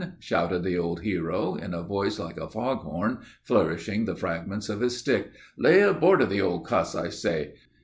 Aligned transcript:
shouted 0.17 0.63
the 0.63 0.79
old 0.79 1.01
hero, 1.01 1.53
in 1.53 1.75
a 1.75 1.83
voice 1.83 2.17
like 2.17 2.39
a 2.39 2.49
fog 2.49 2.79
horn, 2.79 3.19
flourishing 3.43 4.03
the 4.05 4.15
fragments 4.15 4.67
of 4.67 4.79
his 4.81 4.97
stick. 4.97 5.29
'Lay 5.59 5.79
aboard 5.81 6.23
of 6.23 6.29
the 6.31 6.41
old 6.41 6.65
cuss, 6.65 6.95
I 6.95 7.09
say! 7.09 7.53